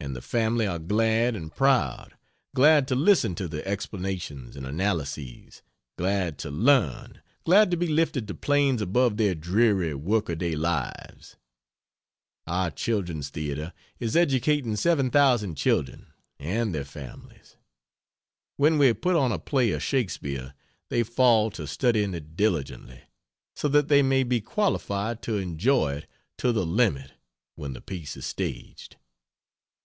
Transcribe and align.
And 0.00 0.16
the 0.16 0.22
family 0.22 0.64
are 0.66 0.78
glad 0.78 1.34
and 1.36 1.54
proud; 1.54 2.14
glad 2.54 2.88
to 2.88 2.94
listen 2.94 3.34
to 3.34 3.48
the 3.48 3.66
explanations 3.68 4.56
and 4.56 4.64
analyses, 4.64 5.60
glad 5.98 6.38
to 6.38 6.50
learn, 6.50 7.20
glad 7.44 7.70
to 7.72 7.76
be 7.76 7.88
lifted 7.88 8.26
to 8.28 8.34
planes 8.34 8.80
above 8.80 9.16
their 9.18 9.34
dreary 9.34 9.92
workaday 9.94 10.54
lives. 10.54 11.36
Our 12.46 12.70
children's 12.70 13.28
theatre 13.28 13.74
is 13.98 14.16
educating 14.16 14.76
7,000 14.76 15.56
children 15.56 16.12
and 16.38 16.72
their 16.74 16.86
families. 16.86 17.56
When 18.56 18.78
we 18.78 18.94
put 18.94 19.16
on 19.16 19.30
a 19.32 19.38
play 19.38 19.72
of 19.72 19.82
Shakespeare 19.82 20.54
they 20.88 21.02
fall 21.02 21.50
to 21.50 21.66
studying 21.66 22.14
it 22.14 22.34
diligently; 22.34 23.02
so 23.54 23.68
that 23.68 23.88
they 23.88 24.02
may 24.02 24.22
be 24.22 24.40
qualified 24.40 25.20
to 25.22 25.36
enjoy 25.38 25.96
it 25.96 26.06
to 26.38 26.50
the 26.52 26.64
limit 26.64 27.12
when 27.56 27.74
the 27.74 27.82
piece 27.82 28.16
is 28.16 28.24
staged. 28.24 28.96